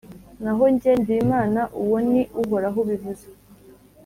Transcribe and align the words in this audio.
naho 0.43 0.63
jye 0.79 0.91
ndi 1.01 1.13
imana— 1.23 1.61
uwo 1.81 1.97
ni 2.09 2.21
uhoraho 2.41 2.77
ubivuze— 2.83 3.27